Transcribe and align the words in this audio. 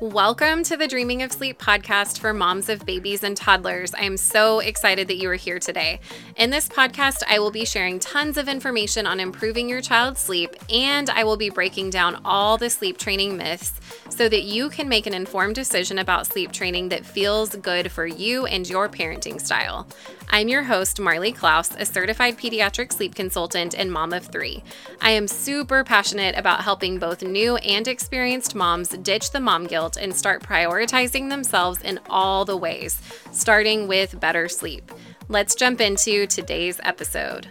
Welcome 0.00 0.62
to 0.62 0.78
the 0.78 0.88
Dreaming 0.88 1.22
of 1.22 1.30
Sleep 1.30 1.60
podcast 1.60 2.20
for 2.20 2.32
moms 2.32 2.70
of 2.70 2.86
babies 2.86 3.22
and 3.22 3.36
toddlers. 3.36 3.92
I 3.92 4.04
am 4.04 4.16
so 4.16 4.60
excited 4.60 5.08
that 5.08 5.18
you 5.18 5.28
are 5.28 5.34
here 5.34 5.58
today. 5.58 6.00
In 6.36 6.48
this 6.48 6.70
podcast, 6.70 7.22
I 7.28 7.38
will 7.38 7.50
be 7.50 7.66
sharing 7.66 7.98
tons 7.98 8.38
of 8.38 8.48
information 8.48 9.06
on 9.06 9.20
improving 9.20 9.68
your 9.68 9.82
child's 9.82 10.22
sleep, 10.22 10.56
and 10.70 11.10
I 11.10 11.24
will 11.24 11.36
be 11.36 11.50
breaking 11.50 11.90
down 11.90 12.22
all 12.24 12.56
the 12.56 12.70
sleep 12.70 12.96
training 12.96 13.36
myths 13.36 13.78
so 14.08 14.28
that 14.28 14.42
you 14.42 14.68
can 14.70 14.88
make 14.88 15.06
an 15.06 15.14
informed 15.14 15.54
decision 15.54 15.98
about 15.98 16.26
sleep 16.26 16.52
training 16.52 16.88
that 16.90 17.06
feels 17.06 17.54
good 17.56 17.90
for 17.90 18.06
you 18.06 18.46
and 18.46 18.68
your 18.68 18.88
parenting 18.88 19.40
style. 19.40 19.86
I'm 20.28 20.48
your 20.48 20.62
host, 20.62 21.00
Marley 21.00 21.32
Klaus, 21.32 21.74
a 21.76 21.84
certified 21.84 22.38
pediatric 22.38 22.92
sleep 22.92 23.14
consultant 23.14 23.74
and 23.74 23.92
mom 23.92 24.12
of 24.12 24.26
three. 24.26 24.62
I 25.00 25.10
am 25.10 25.26
super 25.26 25.82
passionate 25.82 26.36
about 26.36 26.62
helping 26.62 26.98
both 26.98 27.22
new 27.22 27.56
and 27.56 27.88
experienced 27.88 28.54
moms 28.54 28.90
ditch 28.90 29.32
the 29.32 29.40
mom 29.40 29.66
guilt 29.66 29.96
and 29.96 30.14
start 30.14 30.42
prioritizing 30.42 31.30
themselves 31.30 31.82
in 31.82 31.98
all 32.08 32.44
the 32.44 32.56
ways, 32.56 33.00
starting 33.32 33.88
with 33.88 34.20
better 34.20 34.48
sleep. 34.48 34.92
Let's 35.28 35.54
jump 35.54 35.80
into 35.80 36.26
today's 36.26 36.80
episode. 36.82 37.48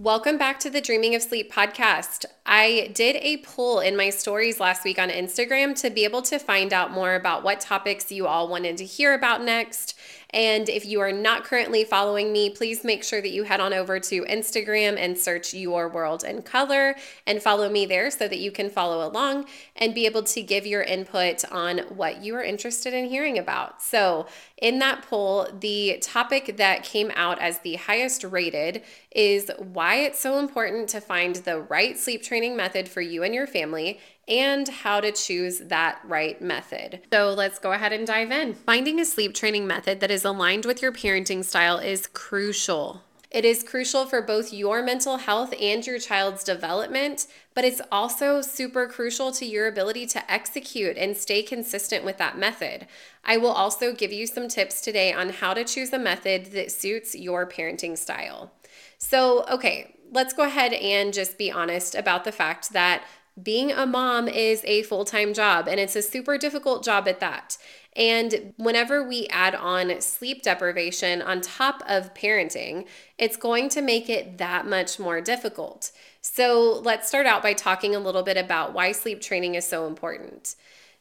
Welcome 0.00 0.38
back 0.38 0.60
to 0.60 0.70
the 0.70 0.80
Dreaming 0.80 1.16
of 1.16 1.22
Sleep 1.22 1.52
podcast. 1.52 2.24
I 2.46 2.92
did 2.94 3.16
a 3.16 3.38
poll 3.38 3.80
in 3.80 3.96
my 3.96 4.10
stories 4.10 4.60
last 4.60 4.84
week 4.84 4.96
on 4.96 5.08
Instagram 5.08 5.74
to 5.80 5.90
be 5.90 6.04
able 6.04 6.22
to 6.22 6.38
find 6.38 6.72
out 6.72 6.92
more 6.92 7.16
about 7.16 7.42
what 7.42 7.58
topics 7.58 8.12
you 8.12 8.28
all 8.28 8.46
wanted 8.46 8.76
to 8.76 8.84
hear 8.84 9.12
about 9.12 9.42
next. 9.42 9.97
And 10.30 10.68
if 10.68 10.84
you 10.84 11.00
are 11.00 11.12
not 11.12 11.44
currently 11.44 11.84
following 11.84 12.32
me, 12.32 12.50
please 12.50 12.84
make 12.84 13.02
sure 13.02 13.22
that 13.22 13.30
you 13.30 13.44
head 13.44 13.60
on 13.60 13.72
over 13.72 13.98
to 13.98 14.24
Instagram 14.24 14.96
and 14.98 15.16
search 15.16 15.54
Your 15.54 15.88
World 15.88 16.22
in 16.22 16.42
Color 16.42 16.96
and 17.26 17.42
follow 17.42 17.70
me 17.70 17.86
there 17.86 18.10
so 18.10 18.28
that 18.28 18.38
you 18.38 18.50
can 18.50 18.68
follow 18.68 19.06
along 19.08 19.46
and 19.76 19.94
be 19.94 20.04
able 20.04 20.22
to 20.24 20.42
give 20.42 20.66
your 20.66 20.82
input 20.82 21.50
on 21.50 21.78
what 21.88 22.22
you 22.22 22.34
are 22.34 22.42
interested 22.42 22.92
in 22.92 23.06
hearing 23.06 23.38
about. 23.38 23.80
So, 23.80 24.26
in 24.60 24.80
that 24.80 25.02
poll, 25.02 25.48
the 25.60 25.98
topic 26.02 26.56
that 26.56 26.82
came 26.82 27.12
out 27.14 27.38
as 27.38 27.60
the 27.60 27.76
highest 27.76 28.24
rated 28.24 28.82
is 29.14 29.50
why 29.56 29.96
it's 30.00 30.20
so 30.20 30.38
important 30.38 30.88
to 30.90 31.00
find 31.00 31.36
the 31.36 31.60
right 31.60 31.96
sleep 31.96 32.22
training 32.22 32.56
method 32.56 32.88
for 32.88 33.00
you 33.00 33.22
and 33.22 33.32
your 33.32 33.46
family 33.46 34.00
and 34.28 34.68
how 34.68 35.00
to 35.00 35.10
choose 35.10 35.58
that 35.58 36.00
right 36.04 36.40
method. 36.40 37.00
So 37.12 37.32
let's 37.32 37.58
go 37.58 37.72
ahead 37.72 37.92
and 37.92 38.06
dive 38.06 38.30
in. 38.30 38.54
Finding 38.54 39.00
a 39.00 39.04
sleep 39.04 39.34
training 39.34 39.66
method 39.66 40.00
that 40.00 40.10
is 40.10 40.24
aligned 40.24 40.66
with 40.66 40.82
your 40.82 40.92
parenting 40.92 41.44
style 41.44 41.78
is 41.78 42.06
crucial. 42.06 43.02
It 43.30 43.44
is 43.44 43.62
crucial 43.62 44.06
for 44.06 44.22
both 44.22 44.54
your 44.54 44.82
mental 44.82 45.18
health 45.18 45.52
and 45.60 45.86
your 45.86 45.98
child's 45.98 46.42
development, 46.42 47.26
but 47.54 47.62
it's 47.62 47.82
also 47.92 48.40
super 48.40 48.86
crucial 48.86 49.32
to 49.32 49.44
your 49.44 49.68
ability 49.68 50.06
to 50.06 50.32
execute 50.32 50.96
and 50.96 51.14
stay 51.14 51.42
consistent 51.42 52.06
with 52.06 52.16
that 52.16 52.38
method. 52.38 52.86
I 53.24 53.36
will 53.36 53.50
also 53.50 53.92
give 53.92 54.14
you 54.14 54.26
some 54.26 54.48
tips 54.48 54.80
today 54.80 55.12
on 55.12 55.28
how 55.28 55.52
to 55.52 55.64
choose 55.64 55.92
a 55.92 55.98
method 55.98 56.52
that 56.52 56.72
suits 56.72 57.14
your 57.14 57.46
parenting 57.46 57.98
style. 57.98 58.50
So, 58.96 59.44
okay, 59.50 59.94
let's 60.10 60.32
go 60.32 60.44
ahead 60.44 60.72
and 60.72 61.12
just 61.12 61.36
be 61.36 61.52
honest 61.52 61.94
about 61.94 62.24
the 62.24 62.32
fact 62.32 62.72
that 62.72 63.04
being 63.42 63.72
a 63.72 63.86
mom 63.86 64.28
is 64.28 64.62
a 64.64 64.82
full 64.82 65.04
time 65.04 65.34
job 65.34 65.68
and 65.68 65.78
it's 65.78 65.96
a 65.96 66.02
super 66.02 66.38
difficult 66.38 66.84
job 66.84 67.06
at 67.08 67.20
that. 67.20 67.56
And 67.96 68.54
whenever 68.56 69.06
we 69.06 69.26
add 69.28 69.54
on 69.54 70.00
sleep 70.00 70.42
deprivation 70.42 71.20
on 71.20 71.40
top 71.40 71.82
of 71.88 72.14
parenting, 72.14 72.86
it's 73.18 73.36
going 73.36 73.68
to 73.70 73.82
make 73.82 74.08
it 74.08 74.38
that 74.38 74.66
much 74.66 74.98
more 74.98 75.20
difficult. 75.20 75.90
So 76.20 76.80
let's 76.84 77.08
start 77.08 77.26
out 77.26 77.42
by 77.42 77.54
talking 77.54 77.94
a 77.94 78.00
little 78.00 78.22
bit 78.22 78.36
about 78.36 78.72
why 78.72 78.92
sleep 78.92 79.20
training 79.20 79.56
is 79.56 79.66
so 79.66 79.86
important. 79.86 80.54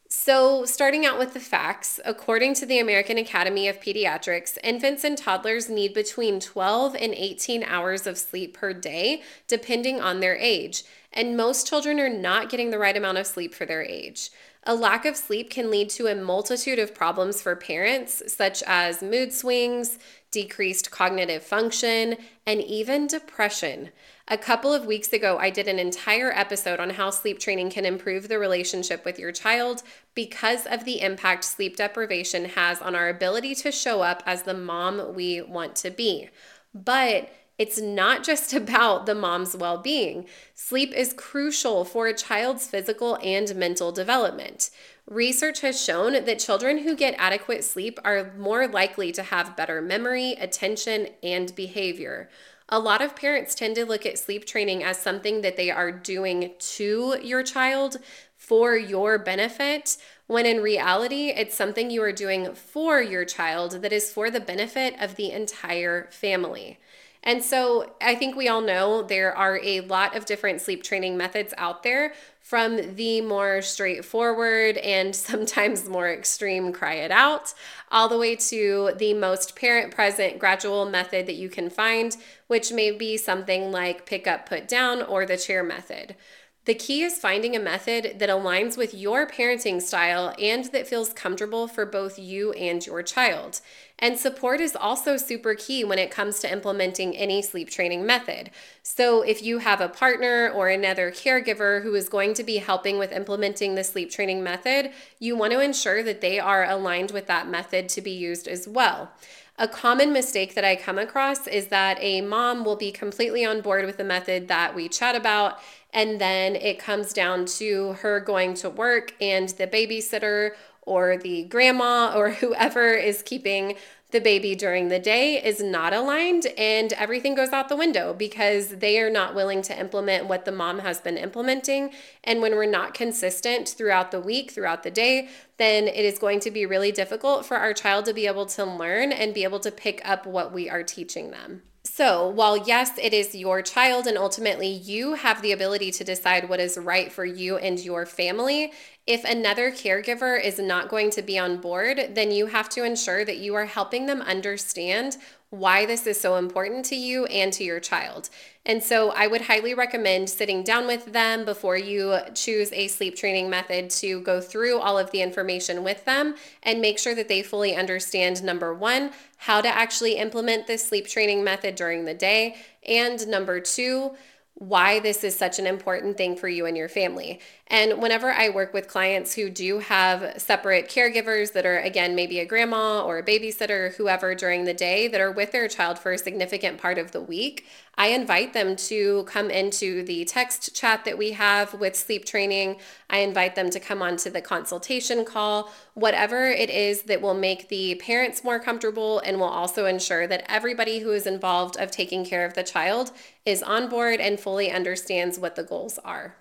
So, 0.09 0.63
starting 0.63 1.05
out 1.05 1.19
with 1.19 1.33
the 1.33 1.39
facts, 1.41 2.00
according 2.05 2.53
to 2.55 2.66
the 2.66 2.80
American 2.80 3.17
Academy 3.17 3.67
of 3.67 3.81
Pediatrics, 3.81 4.58
infants 4.64 5.04
and 5.04 5.17
toddlers 5.17 5.67
need 5.67 5.93
between 5.93 6.39
12 6.39 6.95
and 6.95 7.14
18 7.14 7.64
hours 7.64 8.08
of 8.08 8.17
sleep 8.17 8.54
per 8.54 8.71
day, 8.71 9.21
depending 9.49 9.99
on 9.99 10.21
their 10.21 10.37
age. 10.37 10.86
And 11.11 11.36
most 11.36 11.67
children 11.67 11.99
are 11.99 12.09
not 12.09 12.49
getting 12.49 12.70
the 12.70 12.80
right 12.80 12.95
amount 12.95 13.17
of 13.17 13.27
sleep 13.27 13.54
for 13.54 13.65
their 13.65 13.83
age. 13.83 14.30
A 14.64 14.76
lack 14.76 15.04
of 15.04 15.17
sleep 15.17 15.49
can 15.49 15.70
lead 15.70 15.89
to 15.92 16.08
a 16.08 16.15
multitude 16.15 16.80
of 16.80 16.95
problems 16.95 17.42
for 17.42 17.55
parents, 17.58 18.23
such 18.27 18.64
as 18.64 19.02
mood 19.02 19.33
swings, 19.33 19.99
decreased 20.37 20.92
cognitive 20.92 21.42
function, 21.42 22.15
and 22.45 22.61
even 22.61 23.08
depression. 23.08 23.89
A 24.27 24.37
couple 24.37 24.71
of 24.71 24.86
weeks 24.86 25.11
ago, 25.11 25.39
I 25.39 25.49
did 25.49 25.67
an 25.67 25.80
entire 25.80 26.31
episode 26.31 26.80
on 26.80 26.92
how 26.92 27.09
sleep 27.09 27.39
training 27.39 27.71
can 27.71 27.87
improve 27.87 28.27
the 28.27 28.37
relationship 28.37 29.03
with 29.03 29.17
your 29.17 29.31
child 29.31 29.81
because 30.14 30.67
of 30.67 30.86
the 30.86 31.02
impact 31.02 31.43
sleep 31.43 31.76
deprivation 31.76 32.45
has 32.45 32.80
on 32.83 32.93
our 32.93 33.09
ability 33.09 33.55
to 33.55 33.71
show 33.71 34.03
up 34.03 34.21
as 34.27 34.43
the 34.43 34.53
mom 34.53 35.15
we 35.15 35.42
want 35.42 35.76
to 35.77 35.89
be. 35.89 36.30
But 36.71 37.31
it's 37.58 37.81
not 37.81 38.23
just 38.23 38.53
about 38.61 39.08
the 39.08 39.15
mom's 39.15 39.58
well 39.58 39.80
being. 39.80 40.27
Sleep 40.53 40.93
is 40.93 41.14
crucial 41.14 41.83
for 41.83 42.05
a 42.05 42.14
child's 42.14 42.67
physical 42.67 43.17
and 43.23 43.55
mental 43.55 43.92
development. 43.92 44.70
Research 45.10 45.62
has 45.62 45.82
shown 45.82 46.12
that 46.26 46.38
children 46.38 46.80
who 46.80 46.94
get 46.94 47.16
adequate 47.18 47.64
sleep 47.64 47.98
are 48.04 48.34
more 48.38 48.68
likely 48.68 49.14
to 49.14 49.23
have 49.23 49.56
better 49.56 49.82
memory, 49.82 50.34
attention, 50.34 51.08
and 51.23 51.56
behavior. 51.56 52.30
A 52.68 52.78
lot 52.78 53.02
of 53.02 53.16
parents 53.16 53.56
tend 53.56 53.76
to 53.76 53.86
look 53.86 54.06
at 54.06 54.20
sleep 54.20 54.45
training 54.45 54.84
as 54.84 54.98
something 54.98 55.40
that 55.42 55.56
they 55.56 55.72
are 55.72 55.94
doing 55.94 56.52
to 56.60 57.18
your 57.23 57.42
child 57.42 57.95
for 58.36 58.76
your 58.76 59.18
benefit, 59.18 59.95
when 60.28 60.45
in 60.45 60.62
reality, 60.62 61.30
it's 61.30 61.56
something 61.56 61.89
you 61.89 62.04
are 62.04 62.12
doing 62.12 62.54
for 62.54 63.02
your 63.02 63.24
child 63.24 63.82
that 63.84 63.94
is 63.94 64.12
for 64.12 64.30
the 64.30 64.42
benefit 64.42 64.94
of 65.00 65.16
the 65.16 65.32
entire 65.32 66.10
family. 66.12 66.80
And 67.27 67.43
so 67.43 67.92
I 67.99 68.15
think 68.15 68.38
we 68.38 68.48
all 68.48 68.61
know 68.61 69.02
there 69.02 69.36
are 69.36 69.60
a 69.61 69.82
lot 69.82 70.15
of 70.15 70.23
different 70.23 70.61
sleep 70.61 70.82
training 70.82 71.17
methods 71.17 71.54
out 71.58 71.83
there 71.83 72.14
from 72.39 72.95
the 72.95 73.20
more 73.20 73.61
straightforward 73.61 74.77
and 74.77 75.14
sometimes 75.30 75.89
more 75.89 76.10
extreme 76.10 76.71
cry 76.71 76.93
it 76.93 77.11
out, 77.11 77.54
all 77.92 78.08
the 78.08 78.17
way 78.17 78.38
to 78.38 78.93
the 78.98 79.14
most 79.14 79.58
parent 79.58 79.93
present 79.93 80.39
gradual 80.39 80.89
method 80.89 81.26
that 81.27 81.36
you 81.36 81.49
can 81.49 81.70
find, 81.70 82.15
which 82.48 82.71
may 82.71 82.92
be 82.92 83.17
something 83.17 83.73
like 83.73 84.05
pick 84.05 84.26
up, 84.26 84.48
put 84.48 84.65
down, 84.65 85.02
or 85.02 85.26
the 85.26 85.36
chair 85.36 85.65
method. 85.65 86.15
The 86.64 86.76
key 86.76 87.02
is 87.02 87.17
finding 87.17 87.55
a 87.55 87.61
method 87.61 88.20
that 88.20 88.30
aligns 88.30 88.77
with 88.77 88.94
your 88.94 89.26
parenting 89.26 89.82
style 89.82 90.36
and 90.38 90.65
that 90.65 90.86
feels 90.86 91.14
comfortable 91.14 91.65
for 91.65 91.86
both 91.86 92.20
you 92.20 92.52
and 92.54 92.86
your 92.86 93.04
child. 93.04 93.61
And 93.99 94.17
support 94.17 94.61
is 94.61 94.75
also 94.75 95.17
super 95.17 95.55
key 95.55 95.83
when 95.83 95.97
it 95.97 96.11
comes 96.11 96.39
to 96.39 96.52
implementing 96.52 97.17
any 97.17 97.41
sleep 97.41 97.69
training 97.69 98.05
method. 98.05 98.52
So, 98.83 99.23
if 99.23 99.41
you 99.41 99.58
have 99.59 99.81
a 99.81 99.89
partner 99.89 100.52
or 100.53 100.69
another 100.69 101.09
caregiver 101.09 101.81
who 101.81 101.95
is 101.95 102.08
going 102.08 102.35
to 102.35 102.43
be 102.43 102.58
helping 102.58 102.99
with 102.99 103.11
implementing 103.11 103.73
the 103.73 103.83
sleep 103.83 104.11
training 104.11 104.43
method, 104.43 104.91
you 105.19 105.35
want 105.35 105.53
to 105.53 105.59
ensure 105.59 106.03
that 106.03 106.21
they 106.21 106.37
are 106.37 106.63
aligned 106.65 107.11
with 107.11 107.25
that 107.27 107.47
method 107.47 107.89
to 107.89 108.02
be 108.02 108.11
used 108.11 108.47
as 108.47 108.67
well. 108.67 109.11
A 109.59 109.67
common 109.67 110.14
mistake 110.14 110.53
that 110.53 110.64
I 110.64 110.75
come 110.75 110.99
across 110.99 111.47
is 111.47 111.67
that 111.67 111.97
a 111.99 112.21
mom 112.21 112.64
will 112.64 112.75
be 112.75 112.91
completely 112.91 113.43
on 113.43 113.61
board 113.61 113.85
with 113.85 113.97
the 113.97 114.03
method 114.03 114.47
that 114.49 114.75
we 114.75 114.87
chat 114.87 115.15
about 115.15 115.58
and 115.93 116.21
then 116.21 116.55
it 116.55 116.77
comes 116.77 117.11
down 117.11 117.45
to 117.45 117.93
her 117.93 118.19
going 118.19 118.53
to 118.55 118.69
work 118.69 119.15
and 119.19 119.49
the 119.49 119.65
babysitter 119.65 120.52
or 120.87 121.17
the 121.17 121.43
grandma 121.43 122.14
or 122.15 122.30
whoever 122.42 122.93
is 122.93 123.21
keeping 123.21 123.75
the 124.11 124.21
baby 124.21 124.55
during 124.55 124.87
the 124.87 124.99
day 124.99 125.43
is 125.43 125.61
not 125.61 125.92
aligned 125.92 126.45
and 126.58 126.93
everything 126.93 127.36
goes 127.36 127.49
out 127.49 127.67
the 127.67 127.75
window 127.75 128.13
because 128.13 128.69
they 128.69 129.00
are 129.00 129.09
not 129.09 129.36
willing 129.36 129.62
to 129.62 129.77
implement 129.77 130.27
what 130.27 130.45
the 130.45 130.51
mom 130.51 130.80
has 130.80 131.01
been 131.01 131.18
implementing. 131.18 131.92
And 132.24 132.42
when 132.42 132.56
we're 132.56 132.65
not 132.65 132.94
consistent 132.94 133.67
throughout 133.67 134.12
the 134.12 134.21
week, 134.21 134.51
throughout 134.51 134.83
the 134.83 134.91
day, 134.91 135.27
then 135.57 135.89
it 135.89 136.06
is 136.06 136.19
going 136.19 136.39
to 136.41 136.51
be 136.51 136.65
really 136.65 136.94
difficult 136.94 137.45
for 137.45 137.57
our 137.57 137.73
child 137.73 138.06
to 138.06 138.13
be 138.13 138.27
able 138.27 138.45
to 138.45 138.63
learn 138.63 139.12
and 139.12 139.33
be 139.33 139.44
able 139.44 139.59
to 139.59 139.71
pick 139.71 140.01
up 140.07 140.25
what 140.25 140.53
we 140.53 140.69
are 140.69 140.83
teaching 140.83 141.31
them. 141.31 141.63
So, 141.83 142.27
while 142.27 142.57
yes, 142.57 142.91
it 143.01 143.13
is 143.13 143.33
your 143.33 143.62
child, 143.62 144.07
and 144.07 144.17
ultimately 144.17 144.67
you 144.67 145.13
have 145.13 145.41
the 145.41 145.53
ability 145.53 145.91
to 145.91 146.03
decide 146.03 146.50
what 146.50 146.59
is 146.59 146.77
right 146.77 147.12
for 147.12 147.25
you 147.25 147.57
and 147.57 147.79
your 147.79 148.06
family, 148.06 148.73
if 149.07 149.24
another 149.24 149.71
caregiver 149.71 150.39
is 150.39 150.59
not 150.59 150.89
going 150.89 151.09
to 151.12 151.21
be 151.21 151.39
on 151.39 151.57
board, 151.57 152.12
then 152.13 152.30
you 152.30 152.48
have 152.48 152.68
to 152.69 152.83
ensure 152.83 153.24
that 153.24 153.38
you 153.38 153.56
are 153.56 153.65
helping 153.65 154.06
them 154.06 154.21
understand 154.21 155.18
why 155.50 155.86
this 155.86 156.06
is 156.06 156.19
so 156.19 156.36
important 156.36 156.83
to 156.83 156.95
you 156.95 157.25
and 157.27 157.54
to 157.54 157.63
your 157.63 157.80
child. 157.80 158.30
And 158.65 158.83
so 158.83 159.12
I 159.12 159.27
would 159.27 159.44
highly 159.44 159.74
recommend 159.74 160.30
sitting 160.30 160.62
down 160.62 160.88
with 160.88 161.13
them 161.13 161.45
before 161.45 161.77
you 161.77 162.18
choose 162.33 162.69
a 162.74 162.89
sleep 162.89 163.15
training 163.15 163.50
method 163.50 163.89
to 163.92 164.19
go 164.24 164.42
through 164.42 164.77
all 164.80 165.00
of 165.00 165.10
the 165.12 165.21
information 165.21 165.86
with 165.86 166.03
them 166.03 166.36
and 166.63 166.81
make 166.81 167.00
sure 167.00 167.15
that 167.15 167.30
they 167.30 167.44
fully 167.44 167.77
understand 167.77 168.44
number 168.44 168.74
one, 168.74 169.12
how 169.38 169.62
to 169.62 169.69
actually 169.69 170.18
implement 170.18 170.68
this 170.68 170.86
sleep 170.86 171.07
training 171.07 171.45
method 171.45 171.75
during 171.75 172.03
the 172.03 172.13
day, 172.13 172.57
and 172.86 173.25
number 173.30 173.62
two, 173.62 174.12
why 174.59 175.00
this 175.00 175.24
is 175.24 175.36
such 175.36 175.59
an 175.59 175.68
important 175.68 176.18
thing 176.18 176.36
for 176.36 176.48
you 176.48 176.65
and 176.65 176.75
your 176.75 176.89
family. 176.89 177.39
And 177.68 178.01
whenever 178.01 178.31
I 178.31 178.50
work 178.50 178.74
with 178.74 178.88
clients 178.88 179.36
who 179.36 179.51
do 179.51 179.80
have 179.80 180.42
separate 180.42 180.89
caregivers 180.89 181.54
that 181.54 181.65
are, 181.65 181.77
again, 181.77 182.15
maybe 182.15 182.39
a 182.39 182.45
grandma 182.45 183.04
or 183.04 183.19
a 183.19 183.24
babysitter, 183.24 183.69
or 183.69 183.89
whoever 183.89 184.33
during 184.33 184.63
the 184.63 184.74
day 184.74 185.07
that 185.09 185.21
are 185.21 185.31
with 185.31 185.51
their 185.51 185.68
child 185.68 186.00
for 186.00 186.12
a 186.12 186.18
significant 186.18 186.80
part 186.80 186.98
of 186.98 187.12
the 187.12 187.21
week, 187.21 187.68
I 188.00 188.07
invite 188.07 188.54
them 188.54 188.75
to 188.75 189.24
come 189.25 189.50
into 189.51 190.04
the 190.04 190.24
text 190.25 190.75
chat 190.75 191.03
that 191.06 191.18
we 191.18 191.31
have 191.31 191.74
with 191.74 191.95
sleep 191.95 192.25
training. 192.25 192.77
I 193.10 193.19
invite 193.19 193.56
them 193.56 193.69
to 193.71 193.80
come 193.80 194.01
onto 194.01 194.30
the 194.30 194.42
consultation 194.42 195.25
call, 195.25 195.71
whatever 195.94 196.45
it 196.45 196.69
is 196.69 197.03
that 197.03 197.21
will 197.21 197.33
make 197.33 197.69
the 197.69 197.95
parents 197.95 198.44
more 198.44 198.60
comfortable 198.60 199.19
and 199.19 199.39
will 199.39 199.48
also 199.48 199.86
ensure 199.86 200.25
that 200.27 200.45
everybody 200.48 201.00
who 201.00 201.12
is 201.12 201.27
involved 201.27 201.77
of 201.77 201.92
taking 201.92 202.24
care 202.24 202.45
of 202.45 202.53
the 202.53 202.63
child 202.63 203.12
is 203.47 203.63
on 203.63 203.88
board 203.88 204.19
and 204.19 204.39
fully 204.39 204.69
understands 204.69 205.39
what 205.39 205.55
the 205.55 205.63
goals 205.63 205.97
are. 205.99 206.35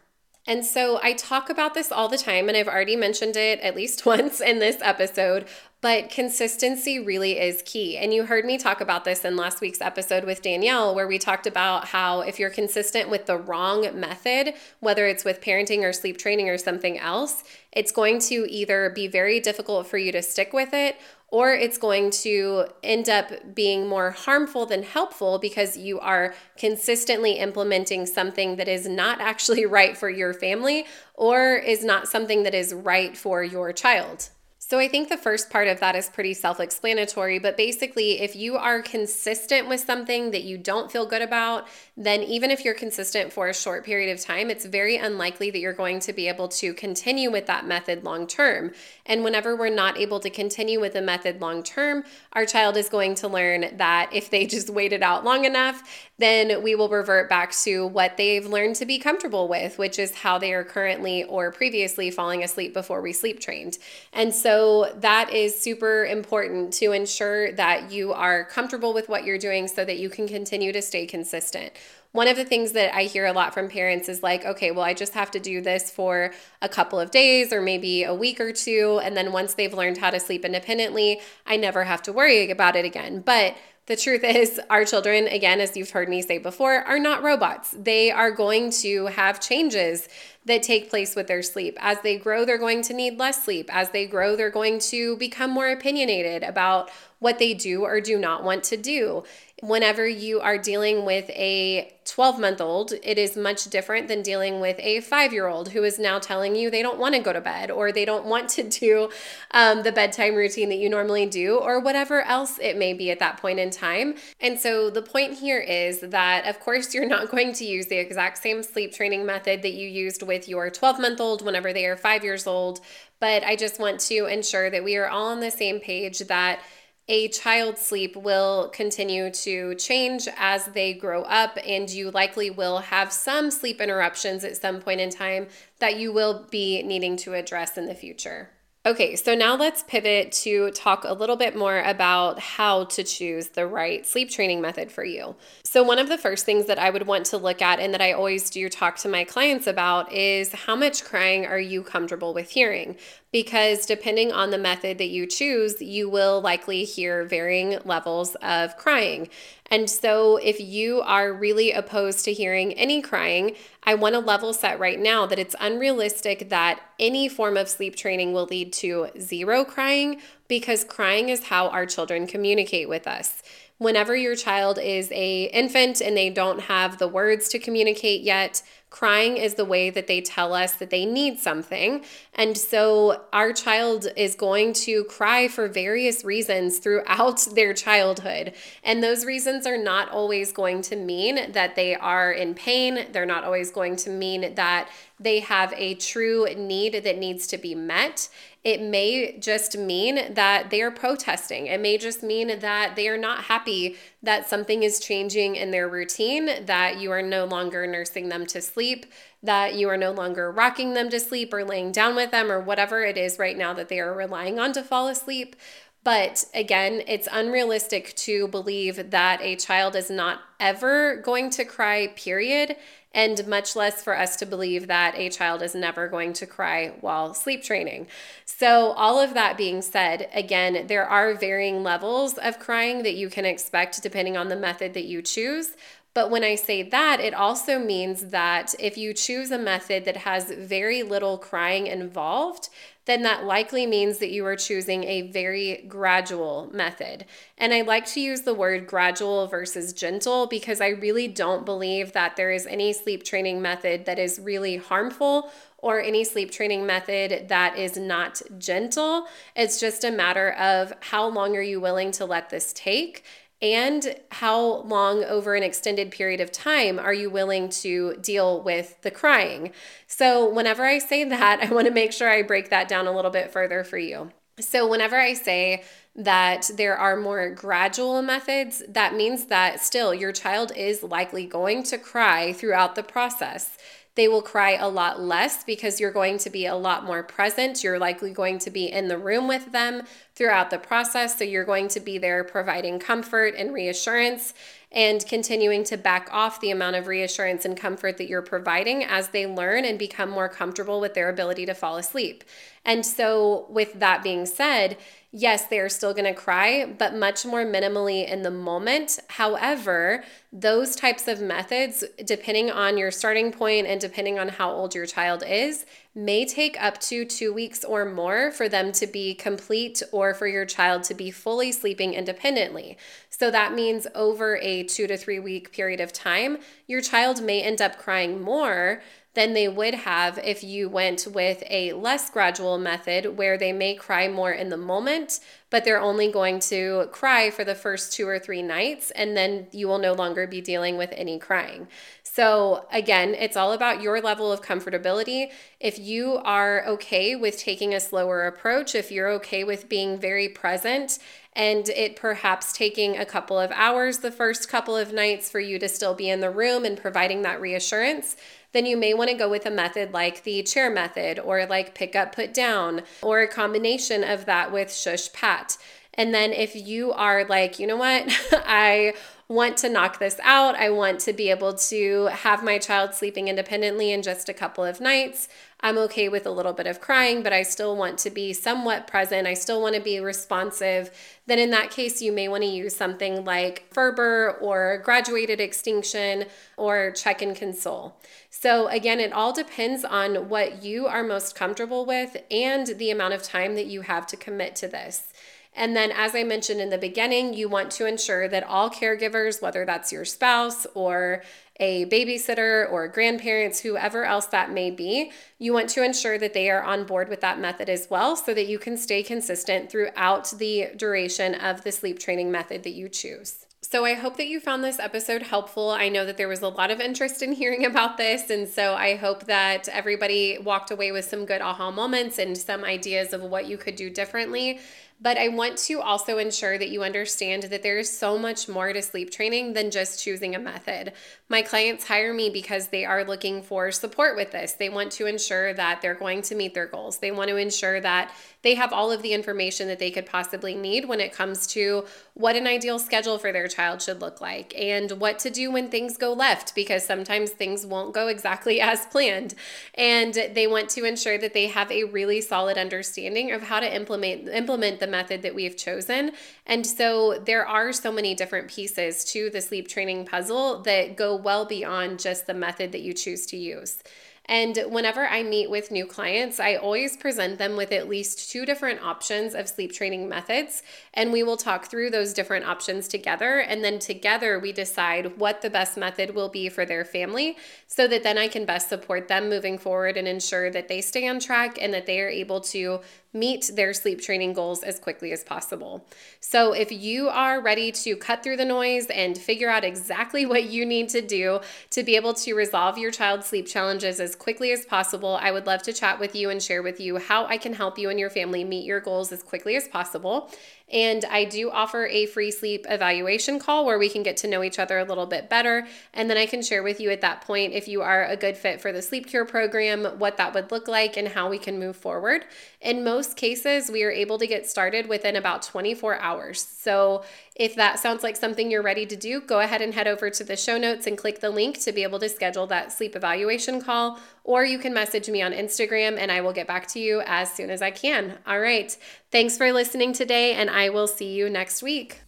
And 0.44 0.64
so 0.64 1.00
I 1.03 1.12
talk 1.12 1.49
about 1.49 1.73
this 1.75 1.93
all 1.93 2.08
the 2.08 2.19
time, 2.19 2.49
and 2.49 2.56
I've 2.56 2.69
already 2.69 2.97
mentioned 2.97 3.37
it 3.37 3.61
at 3.61 3.76
least 3.76 4.05
once 4.06 4.41
in 4.41 4.58
this 4.58 4.79
episode, 4.81 5.47
but 5.87 6.11
consistency 6.11 6.99
really 6.99 7.38
is 7.38 7.62
key. 7.65 7.97
And 7.97 8.12
you 8.12 8.25
heard 8.25 8.44
me 8.44 8.59
talk 8.59 8.81
about 8.81 9.05
this 9.05 9.25
in 9.25 9.37
last 9.37 9.61
week's 9.61 9.81
episode 9.81 10.25
with 10.25 10.43
Danielle, 10.43 10.93
where 10.97 11.06
we 11.06 11.17
talked 11.17 11.47
about 11.47 11.85
how 11.85 12.23
if 12.23 12.41
you're 12.41 12.50
consistent 12.50 13.09
with 13.09 13.27
the 13.27 13.37
wrong 13.38 13.88
method, 13.94 14.55
whether 14.81 15.06
it's 15.06 15.25
with 15.25 15.41
parenting 15.41 15.85
or 15.85 15.93
sleep 15.93 16.19
training 16.19 16.49
or 16.49 16.59
something 16.59 16.99
else, 16.99 17.44
it's 17.71 17.93
going 17.93 18.19
to 18.23 18.50
either 18.50 18.91
be 18.97 19.06
very 19.06 19.38
difficult 19.38 19.87
for 19.87 19.97
you 19.97 20.11
to 20.11 20.23
stick 20.23 20.53
with 20.53 20.75
it 20.75 20.97
or 21.29 21.53
it's 21.55 21.79
going 21.79 22.11
to 22.11 22.67
end 22.83 23.09
up 23.09 23.55
being 23.55 23.87
more 23.87 24.11
harmful 24.11 24.67
than 24.67 24.83
helpful 24.83 25.38
because 25.38 25.77
you 25.77 26.00
are 26.00 26.35
consistently 26.56 27.35
implementing 27.35 28.06
something 28.06 28.56
that 28.56 28.67
is 28.67 28.88
not 28.88 29.21
actually 29.21 29.65
right 29.79 29.97
for 29.97 30.11
your 30.11 30.35
family 30.35 30.85
or 31.15 31.55
is 31.55 31.85
not 31.85 32.09
something 32.09 32.43
that 32.43 32.56
is 32.56 32.75
right 32.75 33.17
for 33.17 33.44
your 33.44 33.73
child. 33.73 34.31
So 34.69 34.81
I 34.81 34.89
think 34.89 35.09
the 35.09 35.17
first 35.17 35.49
part 35.49 35.69
of 35.69 35.79
that 35.79 35.95
is 35.95 36.09
pretty 36.09 36.35
self 36.35 36.59
explanatory. 36.59 37.39
But 37.39 37.57
basically, 37.57 38.21
if 38.21 38.35
you 38.35 38.57
are 38.57 38.83
consistent 38.83 39.69
with 39.69 39.79
something 39.79 40.33
that 40.33 40.43
you 40.43 40.59
don't 40.59 40.91
feel 40.91 41.07
good 41.07 41.23
about, 41.23 41.69
then 41.97 42.25
even 42.25 42.51
if 42.51 42.65
you're 42.65 42.75
consistent 42.75 43.33
for 43.33 43.47
a 43.47 43.55
short 43.55 43.85
period 43.85 44.13
of 44.13 44.21
time, 44.21 44.51
it's 44.51 44.65
very 44.65 44.97
unlikely 44.97 45.53
that 45.53 45.61
you're 45.61 45.73
going 45.73 46.01
to 46.01 46.13
be 46.13 46.27
able 46.27 46.49
to 46.49 46.75
continue 46.75 47.31
with 47.31 47.47
that 47.47 47.65
method 47.65 48.03
long 48.03 48.27
term. 48.27 48.73
And 49.07 49.23
whenever 49.23 49.55
we're 49.55 49.73
not 49.73 49.99
able 49.99 50.19
to 50.19 50.31
continue 50.31 50.81
with 50.81 50.97
a 50.97 51.01
method 51.01 51.41
long 51.41 51.62
term, 51.62 52.03
our 52.33 52.45
child 52.45 52.77
is 52.77 52.89
going 52.89 53.15
to 53.17 53.29
learn 53.29 53.77
that 53.77 54.11
if 54.12 54.31
they 54.31 54.47
just 54.57 54.69
wait 54.69 54.93
it 54.93 55.01
out 55.01 55.23
long 55.23 55.45
enough, 55.45 56.09
then 56.19 56.63
we 56.63 56.75
will 56.75 56.89
revert 56.89 57.29
back 57.29 57.53
to 57.53 57.87
what 57.87 58.17
they've 58.17 58.47
learned 58.47 58.77
to 58.77 58.87
be 58.87 58.99
comfortable 58.99 59.49
with, 59.49 59.79
which 59.79 59.99
is 59.99 60.15
how 60.15 60.39
they 60.39 60.53
are 60.55 60.65
currently 60.65 61.25
or 61.25 61.53
previously 61.53 62.11
falling 62.11 62.43
asleep 62.43 62.73
before 62.73 63.03
we 63.03 63.13
sleep 63.13 63.39
trained. 63.39 63.77
And 64.13 64.35
so 64.35 64.93
that 64.97 65.33
is 65.33 65.61
super 65.61 66.07
important 66.07 66.73
to 66.75 66.93
ensure 66.93 67.53
that 67.53 67.93
you 67.93 68.13
are 68.13 68.45
comfortable 68.45 68.95
with 68.95 69.09
what 69.09 69.25
you're 69.25 69.39
doing 69.39 69.69
so 69.69 69.85
that 69.85 69.99
you 69.99 70.09
can 70.09 70.27
continue 70.27 70.73
to 70.73 70.81
stay 70.81 71.07
consistent. 71.07 71.73
One 72.13 72.29
of 72.29 72.37
the 72.37 72.47
things 72.47 72.73
that 72.73 72.95
I 72.95 73.03
hear 73.03 73.27
a 73.27 73.33
lot 73.35 73.53
from 73.53 73.69
parents 73.69 74.09
is 74.09 74.23
like, 74.23 74.47
okay, 74.47 74.71
well, 74.71 74.85
I 74.85 74.95
just 74.95 75.12
have 75.12 75.31
to 75.33 75.39
do 75.39 75.61
this 75.61 75.91
for 75.91 76.33
a 76.62 76.69
couple 76.69 76.99
of 76.99 77.11
days 77.11 77.53
or 77.53 77.61
maybe 77.61 78.05
a 78.05 78.15
week 78.15 78.41
or 78.41 78.53
two. 78.53 79.01
And 79.03 79.15
then 79.15 79.33
once 79.33 79.53
they've 79.53 79.75
learned 79.75 79.99
how 79.99 80.09
to 80.09 80.19
sleep 80.19 80.47
independently, 80.47 81.21
I 81.45 81.59
never 81.59 81.85
have 81.85 82.01
to 82.05 82.15
worry 82.15 82.51
about 82.51 82.75
it 82.75 82.87
again. 82.87 83.21
But 83.21 83.55
the 83.87 83.97
truth 83.97 84.25
is, 84.25 84.61
our 84.69 84.85
children, 84.85 85.29
again, 85.29 85.61
as 85.61 85.77
you've 85.77 85.91
heard 85.91 86.09
me 86.09 86.21
say 86.21 86.38
before, 86.38 86.75
are 86.75 86.99
not 86.99 87.23
robots. 87.23 87.71
They 87.79 88.11
are 88.11 88.33
going 88.33 88.71
to 88.83 89.06
have 89.06 89.41
changes 89.41 90.09
that 90.47 90.63
take 90.63 90.89
place 90.89 91.15
with 91.15 91.27
their 91.27 91.43
sleep. 91.43 91.77
As 91.81 92.01
they 92.03 92.17
grow, 92.17 92.45
they're 92.45 92.59
going 92.59 92.83
to 92.83 92.95
need 92.95 93.19
less 93.19 93.45
sleep. 93.45 93.69
As 93.75 93.91
they 93.91 94.07
grow, 94.07 94.37
they're 94.37 94.51
going 94.51 94.79
to 94.79 95.17
become 95.17 95.51
more 95.51 95.69
opinionated 95.69 96.43
about 96.43 96.91
what 97.19 97.39
they 97.39 97.55
do 97.55 97.83
or 97.83 98.01
do 98.01 98.19
not 98.19 98.45
want 98.45 98.63
to 98.65 98.77
do. 98.77 99.25
Whenever 99.63 100.07
you 100.07 100.39
are 100.41 100.59
dealing 100.59 101.07
with 101.07 101.31
a 101.31 101.91
12 102.05 102.39
month 102.39 102.61
old, 102.61 102.93
it 103.03 103.17
is 103.17 103.39
much 103.39 103.65
different 103.71 104.07
than 104.07 104.21
dealing 104.21 104.61
with 104.61 104.79
a 104.81 105.01
five 105.01 105.33
year 105.33 105.47
old 105.47 105.71
who 105.71 105.83
is 105.83 105.99
now 105.99 106.19
telling 106.19 106.55
you 106.55 106.71
they 106.71 106.83
don't 106.83 106.99
want 106.99 107.15
to 107.15 107.23
go 107.23 107.33
to 107.33 107.41
bed 107.41 107.71
or 107.71 107.91
they 107.91 108.05
don't 108.05 108.27
want 108.27 108.51
to 108.51 108.63
do 108.63 109.09
um, 109.53 109.83
the 109.83 109.93
bedtime 109.93 110.35
routine 110.35 110.69
that 110.69 110.77
you 110.77 110.91
normally 110.91 111.25
do 111.25 111.57
or 111.57 111.81
whatever 111.81 112.21
else 112.23 112.59
it 112.59 112.77
may 112.77 112.93
be 112.93 113.11
at 113.11 113.19
that 113.19 113.39
point 113.39 113.59
in 113.59 113.71
time. 113.71 114.15
And 114.41 114.61
so 114.61 114.91
the 114.91 115.01
point 115.01 115.39
here 115.39 115.61
is 115.61 116.01
that, 116.01 116.45
of 116.47 116.61
course, 116.61 116.93
you're 116.93 117.09
not 117.09 117.31
going 117.31 117.55
to 117.55 117.65
use 117.65 117.87
the 117.87 117.97
exact 117.97 118.39
same 118.39 118.63
sleep 118.63 118.93
training 118.93 119.25
method 119.25 119.63
that 119.63 119.73
you 119.73 119.89
used 119.89 120.23
with 120.23 120.36
your 120.44 120.71
12 120.71 121.00
month 121.00 121.21
old 121.21 121.44
whenever 121.44 121.73
they 121.73 121.87
are 121.87 121.97
five 121.97 122.23
years 122.23 122.47
old. 122.47 122.81
But 123.21 123.44
I 123.44 123.56
just 123.56 123.81
want 123.81 124.00
to 124.00 124.27
ensure 124.27 124.71
that 124.71 124.85
we 124.85 124.97
are 124.97 125.09
all 125.09 125.29
on 125.29 125.41
the 125.41 125.50
same 125.50 125.81
page 125.81 126.19
that 126.21 126.61
a 127.09 127.29
child's 127.29 127.81
sleep 127.81 128.17
will 128.17 128.69
continue 128.71 129.31
to 129.31 129.75
change 129.77 130.29
as 130.37 130.67
they 130.67 130.93
grow 130.93 131.23
up, 131.23 131.56
and 131.65 131.88
you 131.88 132.11
likely 132.11 132.50
will 132.50 132.79
have 132.79 133.12
some 133.12 133.50
sleep 133.50 133.81
interruptions 133.81 134.43
at 134.43 134.56
some 134.56 134.81
point 134.81 135.00
in 135.00 135.11
time 135.11 135.47
that 135.79 135.97
you 135.97 136.12
will 136.12 136.47
be 136.50 136.83
needing 136.83 137.17
to 137.19 137.35
address 137.35 137.79
in 137.79 137.87
the 137.87 137.94
future. 137.94 138.50
Okay, 138.87 139.17
so 139.17 139.35
now 139.35 139.56
let's 139.56 139.83
pivot 139.83 140.31
to 140.31 140.71
talk 140.71 141.03
a 141.05 141.12
little 141.12 141.35
bit 141.35 141.56
more 141.56 141.81
about 141.81 142.38
how 142.38 142.85
to 142.85 143.03
choose 143.03 143.49
the 143.49 143.67
right 143.67 144.06
sleep 144.06 144.31
training 144.31 144.61
method 144.61 144.93
for 144.93 145.03
you. 145.03 145.35
So, 145.65 145.83
one 145.83 145.99
of 145.99 146.09
the 146.09 146.17
first 146.17 146.47
things 146.47 146.67
that 146.67 146.79
I 146.79 146.91
would 146.91 147.05
want 147.05 147.27
to 147.27 147.37
look 147.37 147.61
at 147.61 147.81
and 147.81 147.93
that 147.94 148.00
I 148.00 148.12
always 148.12 148.49
do 148.49 148.69
talk 148.69 148.97
to 148.99 149.09
my 149.09 149.25
clients 149.25 149.67
about 149.67 150.12
is 150.12 150.53
how 150.53 150.77
much 150.77 151.03
crying 151.03 151.44
are 151.44 151.59
you 151.59 151.83
comfortable 151.83 152.33
with 152.33 152.50
hearing? 152.50 152.97
because 153.37 153.85
depending 153.85 154.33
on 154.33 154.49
the 154.49 154.56
method 154.56 154.97
that 154.97 155.09
you 155.09 155.27
choose, 155.27 155.79
you 155.83 156.09
will 156.09 156.41
likely 156.41 156.85
hear 156.85 157.23
varying 157.23 157.79
levels 157.85 158.35
of 158.37 158.75
crying. 158.79 159.29
And 159.71 159.91
so, 159.91 160.37
if 160.37 160.61
you 160.61 161.01
are 161.01 161.33
really 161.33 161.73
opposed 161.73 162.25
to 162.25 162.33
hearing 162.33 162.73
any 162.75 163.03
crying, 163.03 163.57
I 163.83 163.95
want 163.95 164.15
to 164.15 164.21
level 164.21 164.53
set 164.53 164.79
right 164.79 164.99
now 164.99 165.27
that 165.27 165.39
it's 165.39 165.57
unrealistic 165.59 166.49
that 166.51 166.81
any 167.01 167.29
form 167.29 167.57
of 167.57 167.69
sleep 167.69 167.97
training 167.97 168.33
will 168.33 168.47
lead 168.47 168.73
to 168.75 169.09
zero 169.21 169.65
crying 169.65 170.21
because 170.49 170.85
crying 170.85 171.29
is 171.29 171.47
how 171.47 171.69
our 171.69 171.87
children 171.87 172.27
communicate 172.27 172.89
with 172.89 173.07
us. 173.07 173.43
Whenever 173.79 174.17
your 174.17 174.37
child 174.37 174.79
is 174.79 175.11
a 175.13 175.45
infant 175.45 176.01
and 176.01 176.17
they 176.17 176.31
don't 176.31 176.61
have 176.62 176.99
the 176.99 177.09
words 177.09 177.49
to 177.49 177.59
communicate 177.59 178.23
yet 178.23 178.62
crying 178.91 179.37
is 179.37 179.55
the 179.55 179.65
way 179.65 179.91
that 179.91 180.06
they 180.06 180.21
tell 180.21 180.55
us 180.55 180.75
that 180.77 180.91
they 180.91 181.05
need 181.05 181.38
something. 181.38 182.05
And 182.35 182.57
so 182.57 183.25
our 183.33 183.52
child 183.52 184.07
is 184.16 184.35
going 184.35 184.75
to 184.75 185.05
cry 185.05 185.49
for 185.49 185.69
various 185.69 186.25
reasons 186.25 186.78
throughout 186.78 187.47
their 187.55 187.75
childhood. 187.75 188.55
And 188.85 189.02
those 189.02 189.25
reasons 189.25 189.66
are 189.66 189.76
not 189.76 190.11
always 190.11 190.52
going 190.52 190.83
to 190.83 190.97
mean 190.97 191.52
that 191.52 191.75
they 191.75 191.95
are 191.95 192.31
in 192.33 192.55
pain. 192.55 193.07
They're 193.12 193.26
not 193.26 193.45
always 193.45 193.71
going 193.71 193.97
to 193.97 194.11
mean 194.11 194.55
that 194.55 194.88
they 195.19 195.40
have 195.40 195.73
a 195.76 195.95
true 195.95 196.47
need 196.57 197.02
that 197.05 197.19
needs 197.19 197.47
to 197.49 197.59
be 197.59 197.75
met. 197.75 198.28
It 198.64 198.83
may 198.83 199.38
just 199.38 199.78
mean 199.78 200.35
that 200.35 200.71
they 200.71 200.83
are 200.83 200.90
protesting. 200.90 201.69
It 201.69 201.81
may 201.81 201.99
just 201.99 202.23
mean 202.23 202.59
that 202.59 202.97
they 202.97 203.09
are 203.09 203.16
not 203.16 203.45
happy 203.45 203.97
that 204.26 204.49
something 204.49 204.83
is 204.83 205.00
changing 205.00 205.56
in 205.56 205.71
their 205.71 205.88
routine, 205.88 206.64
that 206.66 206.99
you 206.99 207.11
are 207.11 207.23
no 207.23 207.45
longer 207.45 207.87
nursing 207.87 208.28
them 208.28 208.45
to 208.47 208.61
sleep, 208.61 209.06
that 209.42 209.75
you 209.75 209.88
are 209.88 209.97
no 209.97 210.12
longer 210.12 210.52
rocking 210.52 210.95
them 210.95 211.09
to 211.09 211.18
sleep 211.18 211.52
or 211.54 211.64
laying 211.64 211.92
down 211.92 212.14
with 212.14 212.30
them 212.30 212.52
or 212.52 212.61
whatever 212.61 213.02
it 213.02 213.16
is 213.16 213.38
right 213.38 213.56
now 213.56 213.73
that 213.73 213.88
they 213.88 213.99
are 213.99 214.14
relying 214.14 214.59
on 214.59 214.73
to 214.73 214.83
fall 214.83 215.09
asleep. 215.09 215.56
But 216.04 216.45
again, 216.54 217.02
it's 217.09 217.28
unrealistic 217.33 218.14
to 218.16 218.47
believe 218.49 219.11
that 219.11 219.40
a 219.40 219.56
child 219.56 219.97
is 219.97 220.09
not 220.09 220.40
ever 220.61 221.16
going 221.16 221.50
to 221.50 221.64
cry, 221.64 222.09
period 222.09 222.76
and 223.16 223.46
much 223.49 223.75
less 223.75 224.02
for 224.02 224.16
us 224.16 224.37
to 224.37 224.46
believe 224.46 224.87
that 224.87 225.14
a 225.16 225.30
child 225.30 225.62
is 225.62 225.75
never 225.75 226.06
going 226.06 226.35
to 226.35 226.46
cry 226.46 226.92
while 227.00 227.32
sleep 227.32 227.64
training. 227.64 228.06
So, 228.44 228.92
all 228.92 229.18
of 229.18 229.32
that 229.32 229.56
being 229.56 229.80
said, 229.80 230.28
again, 230.35 230.87
there 230.87 231.08
are 231.08 231.35
varying 231.35 231.82
levels 231.82 232.37
of 232.37 232.58
crying 232.58 233.02
that 233.04 233.14
you 233.14 233.30
can 233.30 233.46
expect 233.46 234.02
depending 234.02 234.37
on 234.37 234.50
the 234.50 234.56
method 234.56 234.92
that 234.94 235.06
you 235.06 235.23
choose. 235.23 235.70
But 236.16 236.30
when 236.30 236.44
I 236.44 236.54
say 236.54 236.82
that, 236.82 237.20
it 237.20 237.35
also 237.35 237.78
means 237.78 238.28
that 238.28 238.75
if 238.78 238.96
you 238.96 239.12
choose 239.12 239.50
a 239.50 239.58
method 239.58 240.06
that 240.06 240.16
has 240.16 240.50
very 240.50 241.02
little 241.02 241.37
crying 241.37 241.87
involved, 241.87 242.70
then 243.04 243.20
that 243.25 243.44
likely 243.44 243.85
means 243.85 244.16
that 244.18 244.30
you 244.30 244.46
are 244.46 244.56
choosing 244.56 245.04
a 245.04 245.30
very 245.30 245.85
gradual 245.87 246.70
method. 246.73 247.26
And 247.58 247.75
I 247.75 247.82
like 247.82 248.06
to 248.06 248.20
use 248.23 248.40
the 248.40 248.54
word 248.54 248.87
gradual 248.87 249.46
versus 249.46 249.92
gentle 249.92 250.46
because 250.46 250.80
I 250.80 250.88
really 250.88 251.28
don't 251.28 251.66
believe 251.66 252.12
that 252.12 252.37
there 252.37 252.50
is 252.50 252.66
any 252.66 252.94
sleep 252.94 253.23
training 253.23 253.61
method 253.61 254.06
that 254.06 254.18
is 254.18 254.40
really 254.40 254.78
harmful 254.78 255.50
or 255.76 256.00
any 256.00 256.25
sleep 256.25 256.50
training 256.50 256.87
method 256.87 257.50
that 257.50 257.76
is 257.76 257.99
not 257.99 258.40
gentle. 258.58 259.26
It's 259.54 259.78
just 259.78 260.02
a 260.02 260.11
matter 260.11 260.52
of 260.52 260.94
how 261.00 261.28
long 261.28 261.54
are 261.58 261.62
you 261.62 261.78
willing 261.78 262.11
to 262.12 262.25
let 262.25 262.49
this 262.49 262.73
take 262.73 263.23
and 263.63 264.17
how 264.33 264.83
long 264.83 265.25
over 265.25 265.55
an 265.55 265.63
extended 265.63 266.11
period 266.11 266.41
of 266.41 266.53
time 266.53 266.99
are 266.99 267.15
you 267.15 267.31
willing 267.31 267.69
to 267.71 268.15
deal 268.21 268.61
with 268.61 269.01
the 269.03 269.11
crying. 269.11 269.73
So, 270.07 270.49
whenever 270.49 270.85
I 270.85 270.99
say 270.99 271.25
that, 271.25 271.61
I 271.63 271.73
want 271.73 271.87
to 271.87 271.93
make 271.93 272.13
sure 272.13 272.31
I 272.31 272.43
break 272.43 272.71
that 272.71 272.89
down 272.89 273.07
a 273.07 273.13
little 273.13 273.31
bit 273.31 273.51
further 273.51 273.85
for 273.85 273.99
you. 273.99 274.31
So, 274.61 274.89
whenever 274.89 275.17
I 275.17 275.35
say 275.35 275.85
that 276.15 276.71
there 276.77 276.97
are 276.97 277.17
more 277.17 277.51
gradual 277.51 278.23
methods, 278.23 278.83
that 278.89 279.15
means 279.15 279.47
that 279.47 279.81
still 279.81 280.15
your 280.15 280.33
child 280.33 280.73
is 280.75 281.03
likely 281.03 281.45
going 281.45 281.83
to 281.85 281.99
cry 281.99 282.53
throughout 282.53 282.95
the 282.95 283.03
process. 283.03 283.77
They 284.16 284.28
will 284.28 284.42
cry 284.42 284.73
a 284.73 284.88
lot 284.88 285.20
less 285.20 285.62
because 285.62 286.00
you're 286.00 286.11
going 286.11 286.38
to 286.38 286.50
be 286.50 286.66
a 286.66 286.75
lot 286.75 287.04
more 287.04 287.23
present. 287.23 287.85
You're 287.85 287.99
likely 287.99 288.32
going 288.32 288.58
to 288.61 288.70
be 288.70 288.90
in 288.90 289.08
the 289.08 289.18
room 289.18 289.46
with 289.46 289.73
them 289.73 290.02
throughout 290.35 290.70
the 290.70 290.78
process. 290.78 291.38
So 291.38 291.44
you're 291.44 291.64
going 291.64 291.88
to 291.88 292.00
be 292.00 292.16
there 292.16 292.42
providing 292.42 292.99
comfort 292.99 293.54
and 293.56 293.75
reassurance 293.75 294.54
and 294.93 295.26
continuing 295.26 295.85
to 295.85 295.97
back 295.97 296.28
off 296.33 296.61
the 296.61 296.71
amount 296.71 296.97
of 296.97 297.07
reassurance 297.07 297.64
and 297.64 297.76
comfort 297.76 298.16
that 298.19 298.28
you're 298.28 298.43
providing 298.43 299.02
as 299.05 299.28
they 299.28 299.47
learn 299.47 299.85
and 299.85 299.99
become 299.99 300.31
more 300.31 300.49
comfortable 300.49 301.00
with 301.00 301.14
their 301.14 301.28
ability 301.28 301.66
to 301.66 301.75
fall 301.75 301.97
asleep. 301.97 302.45
And 302.85 303.05
so, 303.05 303.66
with 303.69 303.95
that 303.95 304.23
being 304.23 304.47
said, 304.47 304.97
yes, 305.33 305.66
they 305.66 305.81
are 305.81 305.88
still 305.88 306.14
going 306.14 306.33
to 306.33 306.33
cry, 306.33 306.87
but 306.87 307.14
much 307.14 307.45
more 307.45 307.64
minimally 307.64 308.26
in 308.26 308.43
the 308.43 308.50
moment. 308.50 309.19
However, 309.28 310.25
those 310.52 310.97
types 310.97 311.28
of 311.28 311.40
methods, 311.40 312.05
depending 312.25 312.71
on 312.71 312.97
your 312.97 313.11
starting 313.11 313.52
point 313.52 313.87
and 313.87 314.00
depending 314.00 314.38
on 314.38 314.49
how 314.49 314.71
old 314.71 314.95
your 314.95 315.05
child 315.05 315.43
is, 315.47 315.85
may 316.16 316.46
take 316.46 316.82
up 316.82 316.99
to 316.99 317.26
two 317.26 317.52
weeks 317.52 317.85
or 317.85 318.06
more 318.06 318.50
for 318.50 318.70
them 318.70 318.90
to 318.90 319.06
be 319.06 319.35
complete 319.35 320.02
or 320.11 320.32
for 320.32 320.46
your 320.46 320.64
child 320.64 321.02
to 321.02 321.12
be 321.12 321.30
fully 321.30 321.70
sleeping 321.70 322.14
independently. 322.14 322.96
So 323.28 323.50
that 323.50 323.75
means 323.75 324.06
over 324.14 324.56
a 324.56 324.82
two 324.85 325.06
to 325.08 325.18
three 325.18 325.38
week 325.38 325.73
period 325.73 326.00
of 326.00 326.14
time, 326.14 326.56
your 326.87 327.02
child 327.02 327.42
may 327.42 327.62
end 327.62 327.82
up 327.82 327.99
crying 327.99 328.40
more 328.40 329.02
than 329.37 329.52
they 329.52 329.69
would 329.69 329.93
have 329.93 330.38
if 330.43 330.64
you 330.64 330.88
went 330.88 331.26
with 331.31 331.62
a 331.69 331.93
less 331.93 332.31
gradual 332.31 332.78
method 332.78 333.37
where 333.37 333.59
they 333.59 333.71
may 333.71 333.95
cry 333.95 334.26
more 334.26 334.50
in 334.50 334.71
the 334.71 334.78
moment, 334.78 335.40
but 335.69 335.85
they're 335.85 336.00
only 336.00 336.33
going 336.33 336.59
to 336.59 337.07
cry 337.12 337.50
for 337.50 337.62
the 337.62 337.75
first 337.75 338.14
two 338.14 338.26
or 338.26 338.38
three 338.38 338.62
nights, 338.62 339.11
and 339.11 339.37
then 339.37 339.66
you 339.73 339.88
will 339.88 339.99
no 339.99 340.14
longer 340.14 340.47
be 340.47 340.62
dealing 340.62 340.97
with 340.97 341.12
any 341.12 341.38
crying. 341.38 341.87
So, 342.23 342.87
again, 342.90 343.35
it's 343.35 343.59
all 343.59 343.73
about 343.73 344.00
your 344.00 344.23
level 344.23 344.50
of 344.50 344.62
comfortability. 344.62 345.50
If 345.81 345.99
you 345.99 346.37
are 346.37 346.87
okay 346.87 347.37
with 347.37 347.59
taking 347.59 347.95
a 347.95 348.00
slower 348.00 348.47
approach, 348.47 348.95
if 348.95 349.12
you're 349.12 349.28
okay 349.33 349.64
with 349.64 349.87
being 349.87 350.19
very 350.19 350.49
present 350.49 351.19
and 351.52 351.88
it 351.88 352.16
perhaps 352.16 352.73
taking 352.75 353.16
a 353.16 353.25
couple 353.25 353.59
of 353.59 353.71
hours 353.73 354.19
the 354.19 354.31
first 354.31 354.69
couple 354.69 354.95
of 354.95 355.12
nights 355.12 355.50
for 355.50 355.59
you 355.59 355.78
to 355.78 355.88
still 355.88 356.14
be 356.14 356.28
in 356.28 356.40
the 356.40 356.50
room 356.50 356.85
and 356.85 356.99
providing 356.99 357.43
that 357.43 357.61
reassurance, 357.61 358.37
then 358.76 358.85
you 358.85 358.97
may 358.97 359.14
want 359.14 359.30
to 359.30 359.37
go 359.37 359.49
with 359.49 359.64
a 359.64 359.71
method 359.71 360.12
like 360.12 360.42
the 360.42 360.62
chair 360.62 360.90
method 360.90 361.38
or 361.38 361.64
like 361.64 361.95
pick 361.95 362.14
up, 362.14 362.35
put 362.35 362.52
down, 362.52 363.02
or 363.23 363.40
a 363.40 363.49
combination 363.49 364.23
of 364.23 364.45
that 364.45 364.71
with 364.71 364.92
shush 364.92 365.33
pat. 365.33 365.78
And 366.16 366.35
then 366.35 366.52
if 366.52 366.75
you 366.75 367.12
are 367.12 367.44
like, 367.44 367.78
you 367.78 367.87
know 367.87 367.96
what, 367.96 368.25
I 368.66 369.14
want 369.49 369.76
to 369.78 369.88
knock 369.88 370.18
this 370.18 370.40
out. 370.42 370.75
I 370.75 370.90
want 370.90 371.20
to 371.20 371.32
be 371.32 371.50
able 371.50 371.75
to 371.75 372.26
have 372.26 372.64
my 372.64 372.78
child 372.78 373.14
sleeping 373.14 373.46
independently 373.46 374.11
in 374.11 374.23
just 374.23 374.49
a 374.49 374.54
couple 374.54 374.85
of 374.85 375.00
nights. 375.00 375.49
I'm 375.80 375.99
okay 375.99 376.28
with 376.28 376.46
a 376.46 376.50
little 376.50 376.73
bit 376.73 376.87
of 376.87 377.00
crying, 377.00 377.42
but 377.42 377.52
I 377.52 377.62
still 377.62 377.96
want 377.96 378.18
to 378.20 378.30
be 378.30 378.52
somewhat 378.52 379.06
present. 379.06 379.46
I 379.46 379.54
still 379.54 379.80
want 379.80 379.94
to 379.94 380.00
be 380.00 380.18
responsive. 380.18 381.11
Then, 381.46 381.58
in 381.58 381.70
that 381.70 381.90
case, 381.90 382.23
you 382.23 382.32
may 382.32 382.49
want 382.49 382.64
to 382.64 382.68
use 382.68 382.96
something 382.96 383.44
like 383.44 383.87
Ferber 383.92 384.58
or 384.61 385.00
graduated 385.04 385.61
extinction 385.61 386.46
or 386.76 387.12
check 387.12 387.42
and 387.42 387.54
console. 387.54 388.16
So, 388.50 388.88
again, 388.88 389.20
it 389.20 389.32
all 389.32 389.52
depends 389.52 390.02
on 390.02 390.49
what 390.49 390.82
you 390.82 391.06
are 391.06 391.23
most 391.23 391.54
comfortable 391.54 392.06
with 392.06 392.37
and 392.50 392.87
the 392.87 393.11
amount 393.11 393.35
of 393.35 393.42
time 393.42 393.75
that 393.76 393.87
you 393.87 394.00
have 394.00 394.26
to 394.28 394.37
commit 394.37 394.75
to 394.76 394.88
this. 394.88 395.32
And 395.76 395.95
then, 395.95 396.11
as 396.11 396.35
I 396.35 396.42
mentioned 396.42 396.80
in 396.80 396.88
the 396.88 396.99
beginning, 396.99 397.52
you 397.52 397.68
want 397.68 397.90
to 397.92 398.06
ensure 398.06 398.49
that 398.49 398.64
all 398.64 398.88
caregivers, 398.88 399.61
whether 399.61 399.85
that's 399.85 400.11
your 400.11 400.25
spouse 400.25 400.87
or 400.95 401.42
a 401.78 402.06
babysitter 402.06 402.90
or 402.90 403.06
grandparents, 403.09 403.80
whoever 403.80 404.25
else 404.25 404.47
that 404.47 404.71
may 404.71 404.90
be, 404.90 405.30
you 405.59 405.75
want 405.75 405.90
to 405.90 406.02
ensure 406.02 406.38
that 406.38 406.54
they 406.54 406.71
are 406.71 406.83
on 406.83 407.04
board 407.04 407.28
with 407.28 407.42
that 407.42 407.59
method 407.59 407.90
as 407.90 408.09
well 408.09 408.35
so 408.35 408.54
that 408.54 408.66
you 408.66 408.78
can 408.78 408.97
stay 408.97 409.23
consistent 409.23 409.90
throughout 409.90 410.50
the 410.52 410.88
duration 410.97 411.54
of 411.54 411.85
the 411.85 411.92
sleep 411.92 412.18
training 412.18 412.50
method 412.50 412.83
that 412.83 412.95
you 412.95 413.11
choose. 413.11 413.66
So, 413.83 414.04
I 414.04 414.14
hope 414.14 414.37
that 414.38 414.49
you 414.49 414.59
found 414.59 414.83
this 414.83 414.99
episode 414.99 415.42
helpful. 415.42 415.90
I 415.90 416.09
know 416.09 416.26
that 416.26 416.37
there 416.37 416.49
was 416.49 416.62
a 416.62 416.68
lot 416.68 416.90
of 416.90 416.99
interest 416.99 417.40
in 417.40 417.52
hearing 417.62 417.85
about 417.85 418.16
this. 418.16 418.50
And 418.50 418.66
so, 418.68 418.95
I 418.95 419.14
hope 419.14 419.45
that 419.45 419.88
everybody 419.88 420.59
walked 420.59 420.90
away 420.90 421.12
with 421.12 421.26
some 421.26 421.45
good 421.45 421.61
aha 421.61 421.92
moments 421.92 422.38
and 422.38 422.59
some 422.59 422.83
ideas 422.83 423.33
of 423.33 423.42
what 423.42 423.66
you 423.66 423.76
could 423.76 423.95
do 423.95 424.11
differently. 424.11 424.80
But 425.18 425.38
I 425.38 425.49
want 425.49 425.78
to 425.78 426.00
also 426.00 426.37
ensure 426.37 426.76
that 426.76 426.90
you 426.90 427.02
understand 427.02 427.64
that 427.64 427.82
there 427.82 427.99
is 427.99 428.16
so 428.16 428.37
much 428.37 428.68
more 428.68 428.92
to 428.92 429.00
sleep 429.00 429.30
training 429.30 429.73
than 429.73 429.90
just 429.90 430.23
choosing 430.23 430.54
a 430.54 430.58
method. 430.58 431.12
My 431.49 431.62
clients 431.62 432.06
hire 432.06 432.35
me 432.35 432.50
because 432.50 432.88
they 432.88 433.06
are 433.06 433.25
looking 433.25 433.62
for 433.62 433.90
support 433.90 434.37
with 434.37 434.52
this. 434.52 434.73
They 434.73 434.90
want 434.90 435.12
to 435.12 435.26
ensure 435.26 435.73
that 435.73 436.02
they're 436.02 436.14
going 436.14 436.42
to 436.42 436.54
meet 436.54 436.75
their 436.75 436.87
goals. 436.87 437.18
They 437.18 437.30
want 437.30 437.49
to 437.49 437.56
ensure 437.56 437.99
that 438.00 438.30
they 438.61 438.75
have 438.75 438.92
all 438.92 439.11
of 439.12 439.23
the 439.23 439.32
information 439.32 439.88
that 439.88 440.00
they 440.00 440.11
could 440.11 440.26
possibly 440.26 440.75
need 440.75 441.06
when 441.06 441.20
it 441.20 441.32
comes 441.32 441.66
to 441.68 442.04
what 442.35 442.56
an 442.56 442.66
ideal 442.66 442.99
schedule 442.99 443.38
for 443.38 443.52
their 443.52 443.68
child 443.68 444.02
should 444.02 444.20
look 444.20 444.40
like 444.40 444.75
and 444.76 445.12
what 445.12 445.38
to 445.38 445.50
do 445.50 445.70
when 445.70 445.88
things 445.88 446.16
go 446.16 446.32
left 446.32 446.75
because 446.75 447.06
sometimes 447.06 447.50
things 447.50 447.87
won't 447.87 448.12
go 448.12 448.28
exactly 448.28 448.80
as 448.82 449.06
planned. 449.06 449.54
And 449.94 450.35
they 450.35 450.66
want 450.66 450.90
to 450.90 451.04
ensure 451.04 451.38
that 451.38 451.54
they 451.54 451.68
have 451.68 451.90
a 451.90 452.04
really 452.04 452.40
solid 452.40 452.76
understanding 452.76 453.52
of 453.52 453.62
how 453.62 453.80
to 453.80 453.94
implement 453.94 454.49
implement 454.49 455.00
the 455.00 455.06
method 455.07 455.43
that 455.43 455.55
we've 455.55 455.77
chosen. 455.77 456.33
And 456.67 456.87
so 456.87 457.39
there 457.45 457.67
are 457.67 457.93
so 457.93 458.11
many 458.13 458.35
different 458.35 458.69
pieces 458.69 459.25
to 459.33 459.51
the 459.51 459.61
sleep 459.61 459.89
training 459.89 460.27
puzzle 460.27 460.83
that 460.83 461.17
go 461.17 461.35
well 461.37 461.65
beyond 461.65 462.19
just 462.19 462.47
the 462.47 462.55
method 462.55 462.93
that 462.93 463.03
you 463.03 463.13
choose 463.13 463.47
to 463.47 463.57
use. 463.57 464.03
And 464.49 464.79
whenever 464.89 465.27
I 465.27 465.43
meet 465.43 465.71
with 465.71 465.91
new 465.91 466.07
clients, 466.07 466.61
I 466.61 466.77
always 466.77 467.17
present 467.17 467.59
them 467.59 467.77
with 467.77 467.91
at 467.91 468.09
least 468.09 468.51
two 468.51 468.65
different 468.65 469.03
options 469.03 469.55
of 469.55 469.69
sleep 469.69 469.93
training 469.93 470.29
methods. 470.29 470.85
And 471.15 471.33
we 471.33 471.43
will 471.43 471.57
talk 471.57 471.87
through 471.87 472.11
those 472.11 472.33
different 472.33 472.65
options 472.65 473.09
together. 473.09 473.59
And 473.59 473.83
then 473.83 473.99
together 473.99 474.59
we 474.61 474.73
decide 474.73 475.39
what 475.39 475.63
the 475.63 475.71
best 475.71 475.97
method 475.97 476.35
will 476.35 476.49
be 476.49 476.69
for 476.69 476.87
their 476.87 477.05
family 477.05 477.57
so 477.89 478.07
that 478.07 478.23
then 478.23 478.39
I 478.39 478.47
can 478.47 478.65
best 478.65 478.89
support 478.89 479.27
them 479.27 479.49
moving 479.49 479.79
forward 479.79 480.17
and 480.17 480.29
ensure 480.29 480.71
that 480.71 480.87
they 480.87 481.01
stay 481.01 481.27
on 481.27 481.41
track 481.41 481.77
and 481.81 481.93
that 481.93 482.07
they 482.07 482.21
are 482.21 482.29
able 482.29 482.61
to 482.61 483.01
meet 483.38 483.71
their 483.75 483.93
sleep 483.93 484.21
training 484.21 484.52
goals 484.52 484.83
as 484.83 484.99
quickly 484.99 485.33
as 485.33 485.45
possible. 485.45 486.05
So, 486.40 486.73
if 486.73 486.90
you 486.90 487.28
are 487.28 487.61
ready 487.61 487.93
to 487.93 488.16
cut 488.16 488.43
through 488.43 488.57
the 488.57 488.64
noise 488.64 489.07
and 489.07 489.37
figure 489.37 489.69
out 489.69 489.85
exactly 489.85 490.47
what 490.52 490.64
you 490.64 490.87
need 490.87 491.09
to 491.11 491.21
do 491.21 491.61
to 491.90 492.02
be 492.02 492.16
able 492.16 492.35
to 492.35 492.55
resolve 492.55 492.99
your 492.99 493.11
child's 493.11 493.47
sleep 493.47 493.66
challenges 493.66 494.21
as 494.21 494.35
quickly 494.35 494.73
as 494.73 494.85
possible, 494.85 495.38
I 495.40 495.50
would 495.52 495.66
love 495.66 495.83
to 495.83 495.93
chat 495.93 496.19
with 496.19 496.35
you 496.35 496.50
and 496.50 496.62
share 496.62 496.83
with 496.83 497.00
you 497.00 497.19
how 497.19 497.47
I 497.47 497.59
can 497.59 497.75
help 497.75 497.99
you 497.99 498.11
and 498.11 498.19
your 498.19 498.31
family 498.31 498.64
meet 498.64 498.85
your 498.85 499.00
goals 499.00 499.33
as 499.33 499.43
quickly 499.43 499.76
as 499.76 499.88
possible. 499.88 500.50
And 500.93 501.25
I 501.25 501.45
do 501.45 501.71
offer 501.71 502.07
a 502.07 502.26
free 502.26 502.52
sleep 502.52 502.87
evaluation 502.88 503.59
call 503.59 503.85
where 503.85 503.99
we 503.99 504.09
can 504.09 504.23
get 504.23 504.37
to 504.38 504.47
know 504.47 504.62
each 504.62 504.78
other 504.78 504.99
a 504.99 505.05
little 505.05 505.26
bit 505.26 505.49
better. 505.49 505.87
And 506.14 506.31
then 506.31 506.37
I 506.37 506.47
can 506.47 506.62
share 506.62 506.85
with 506.85 507.00
you 507.00 507.11
at 507.11 507.21
that 507.23 507.40
point 507.40 507.73
if 507.73 507.88
you 507.88 508.02
are 508.02 508.25
a 508.25 508.37
good 508.37 508.57
fit 508.57 508.81
for 508.81 508.93
the 508.93 509.02
Sleep 509.02 509.26
Cure 509.26 509.45
program, 509.45 510.05
what 510.19 510.37
that 510.37 510.55
would 510.55 510.71
look 510.71 510.87
like, 510.87 511.16
and 511.16 511.26
how 511.26 511.49
we 511.49 511.59
can 511.59 511.81
move 511.81 511.97
forward. 511.97 512.45
In 512.81 513.02
most 513.02 513.37
cases, 513.37 513.90
we 513.90 514.05
are 514.05 514.12
able 514.12 514.38
to 514.38 514.47
get 514.47 514.69
started 514.69 515.09
within 515.09 515.35
about 515.35 515.62
24 515.62 516.21
hours. 516.21 516.61
So 516.61 517.25
if 517.59 517.75
that 517.77 517.99
sounds 517.99 518.23
like 518.23 518.37
something 518.37 518.71
you're 518.71 518.83
ready 518.83 519.07
to 519.07 519.17
do, 519.17 519.41
go 519.41 519.61
ahead 519.61 519.81
and 519.81 519.95
head 519.95 520.07
over 520.07 520.29
to 520.29 520.45
the 520.45 520.57
show 520.57 520.77
notes 520.77 521.07
and 521.07 521.17
click 521.17 521.41
the 521.41 521.49
link 521.49 521.81
to 521.81 521.93
be 521.93 522.03
able 522.03 522.19
to 522.19 522.29
schedule 522.29 522.67
that 522.67 522.93
sleep 522.93 523.17
evaluation 523.17 523.81
call. 523.81 524.21
Or 524.45 524.63
you 524.63 524.79
can 524.79 524.93
message 524.93 525.31
me 525.31 525.41
on 525.41 525.53
Instagram 525.53 526.19
and 526.19 526.31
I 526.31 526.43
will 526.43 526.53
get 526.53 526.67
back 526.67 526.87
to 526.89 527.01
you 527.01 527.23
as 527.25 527.51
soon 527.51 527.71
as 527.71 527.81
I 527.81 527.91
can. 527.91 528.37
All 528.47 528.61
right. 528.61 528.95
Thanks 529.33 529.57
for 529.57 529.73
listening 529.73 530.13
today, 530.13 530.53
and 530.53 530.69
I 530.69 530.91
will 530.91 531.09
see 531.09 531.33
you 531.33 531.49
next 531.49 531.83
week. 531.83 532.21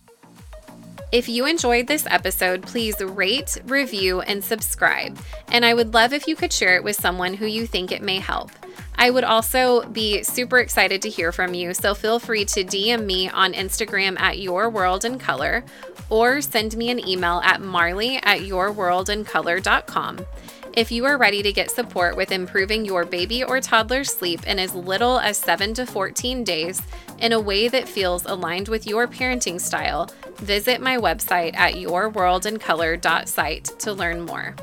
If 1.12 1.28
you 1.28 1.46
enjoyed 1.46 1.86
this 1.86 2.06
episode, 2.06 2.62
please 2.62 2.98
rate, 3.00 3.58
review, 3.64 4.22
and 4.22 4.42
subscribe. 4.42 5.18
And 5.48 5.64
I 5.64 5.74
would 5.74 5.92
love 5.92 6.14
if 6.14 6.26
you 6.26 6.36
could 6.36 6.52
share 6.52 6.76
it 6.76 6.84
with 6.84 6.96
someone 6.96 7.34
who 7.34 7.46
you 7.46 7.66
think 7.66 7.92
it 7.92 8.02
may 8.02 8.18
help. 8.18 8.50
I 9.00 9.10
would 9.10 9.24
also 9.24 9.82
be 9.84 10.22
super 10.22 10.58
excited 10.58 11.00
to 11.02 11.08
hear 11.08 11.32
from 11.32 11.54
you, 11.54 11.72
so 11.72 11.94
feel 11.94 12.18
free 12.18 12.44
to 12.46 12.64
DM 12.64 13.04
me 13.06 13.30
on 13.30 13.54
Instagram 13.54 14.18
at 14.20 14.38
Your 14.38 14.68
World 14.68 15.04
in 15.04 15.18
Color 15.18 15.64
or 16.10 16.40
send 16.40 16.76
me 16.76 16.90
an 16.90 17.06
email 17.06 17.40
at 17.44 17.60
marley 17.60 18.16
at 18.16 18.40
yourworldincolor.com. 18.40 20.26
If 20.74 20.92
you 20.92 21.06
are 21.06 21.16
ready 21.16 21.42
to 21.42 21.52
get 21.52 21.70
support 21.70 22.16
with 22.16 22.30
improving 22.30 22.84
your 22.84 23.04
baby 23.04 23.42
or 23.42 23.60
toddler's 23.60 24.12
sleep 24.12 24.46
in 24.46 24.58
as 24.58 24.74
little 24.74 25.18
as 25.18 25.38
7 25.38 25.74
to 25.74 25.86
14 25.86 26.44
days 26.44 26.82
in 27.18 27.32
a 27.32 27.40
way 27.40 27.68
that 27.68 27.88
feels 27.88 28.24
aligned 28.26 28.68
with 28.68 28.86
your 28.86 29.06
parenting 29.08 29.60
style, 29.60 30.08
Visit 30.38 30.80
my 30.80 30.96
website 30.96 31.56
at 31.56 31.74
yourworldincolor.site 31.74 33.64
to 33.80 33.92
learn 33.92 34.22
more. 34.22 34.54